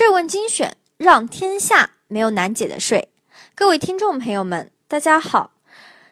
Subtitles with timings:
[0.00, 3.10] 税问精选，让天下没有难解的税。
[3.54, 5.50] 各位听众朋友们，大家好。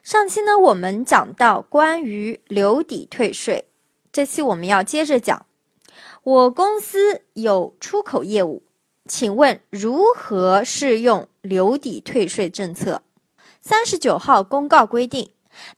[0.03, 3.64] 上期呢，我们讲到关于留抵退税，
[4.12, 5.46] 这期我们要接着讲。
[6.22, 8.62] 我公司有出口业务，
[9.06, 13.00] 请问如何适用留抵退税政策？
[13.62, 15.30] 三十九号公告规定，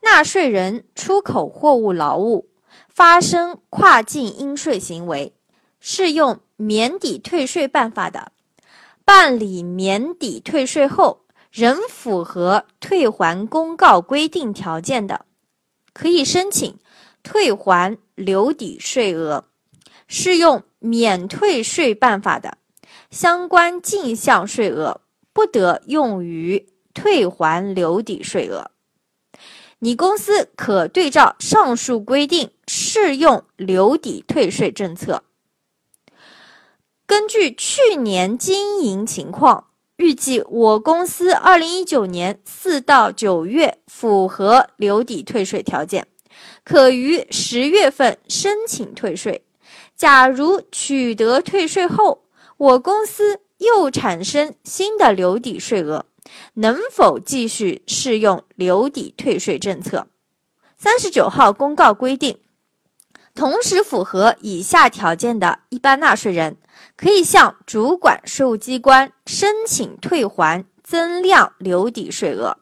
[0.02, 2.48] 纳税人出口货物劳务
[2.88, 5.32] 发生跨境应税行为，
[5.80, 6.38] 适用。
[6.62, 8.32] 免抵退税办法的，
[9.02, 15.24] 办理免抵退税后仍符合退还公告规定条件的，
[15.94, 16.76] 可以申请
[17.22, 19.44] 退还留抵税额；
[20.06, 22.58] 适用免退税办法的，
[23.10, 25.00] 相关进项税额
[25.32, 28.70] 不得用于退还留抵税额。
[29.78, 35.24] 你公司可对照上述规定适用留抵退税政策。
[37.10, 39.64] 根据去年经营情况，
[39.96, 46.06] 预计我公司二零一九年四到九月符合留抵退税条件，
[46.62, 49.44] 可于十月份申请退税。
[49.96, 52.22] 假如取得退税后，
[52.56, 56.06] 我公司又产生新的留抵税额，
[56.54, 60.06] 能否继续适用留抵退税政策？
[60.78, 62.38] 三十九号公告规定，
[63.34, 66.56] 同时符合以下条件的一般纳税人。
[66.96, 72.58] 可以向主管税务机关申请退还增量留抵税额。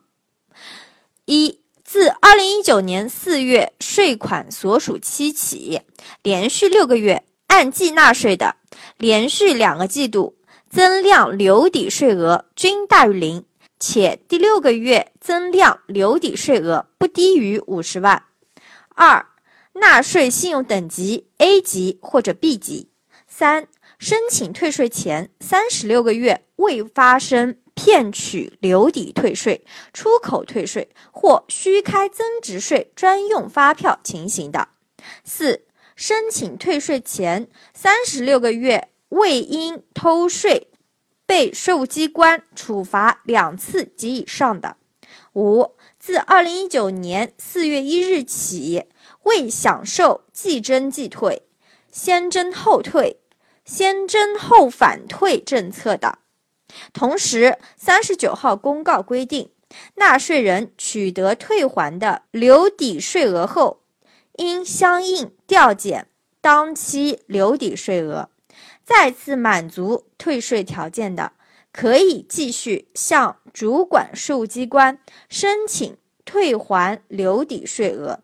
[1.24, 5.80] 一、自二零一九年四月税款所属期起，
[6.22, 8.54] 连续六个月按季纳税的，
[8.96, 10.36] 连续两个季度
[10.70, 13.44] 增量留抵税额均大于零，
[13.80, 18.22] 且第六个月增量留抵税额不低于五十万。
[18.94, 19.26] 二、
[19.80, 22.90] 纳税信用等级 A 级或者 B 级。
[23.26, 23.68] 三。
[23.98, 34.68] 申请退税前三十六个月未发生骗取留抵退税、出口退税或虚开增值税专用发票情形的；
[35.24, 35.64] 四、
[35.96, 40.68] 申请退税前三十六个月未因偷税
[41.26, 44.76] 被税务机关处罚两次及以上的；
[45.38, 48.86] 五、自二零一九年四月一日起
[49.22, 51.42] 未享受即征即退、
[51.92, 53.20] 先征后退。
[53.64, 56.18] 先征后返退政策的
[56.92, 59.50] 同时，三十九号公告规定，
[59.96, 63.82] 纳税人取得退还的留抵税额后，
[64.38, 66.08] 应相应调减
[66.40, 68.30] 当期留抵税额。
[68.84, 71.32] 再次满足退税条件的，
[71.78, 78.18] 可以继续向主管税务机关申请退还留抵税额，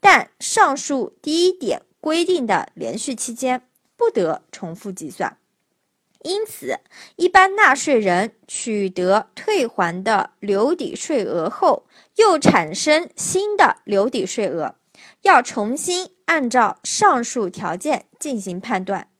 [0.00, 3.68] 但上述第一点规定的连续期间。
[3.98, 5.36] 不得重复计算，
[6.22, 6.80] 因此，
[7.16, 11.84] 一般纳税人取得退还的留抵税额后，
[12.14, 14.76] 又产生新的留抵税额，
[15.20, 19.10] 要重新按照上述条件进行判断。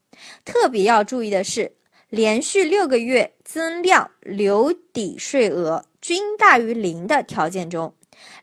[0.46, 1.76] 特别要注意的是，
[2.08, 7.94] 连续六个月增量留抵税额均大于零的条件中，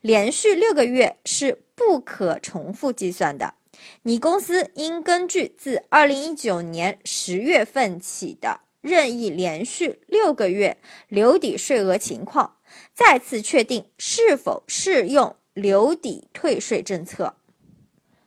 [0.01, 3.55] 连续六个月是不可重复计算的。
[4.03, 12.57] 你公司应根据自二零一九年十月份起的任意连续六个月留抵税额情况，
[12.93, 17.35] 再次确定是否适用留抵退税政策。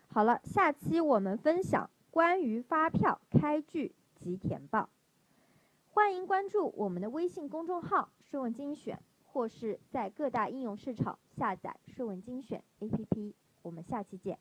[0.09, 4.89] 好了，下期我们分享关于发票开具及填报。
[5.97, 13.33] 欢迎关注我们的微信公众号“税问精选”，或是在各大应用市场下载“税问精选 ”APP。
[13.63, 14.39] 我们下期见。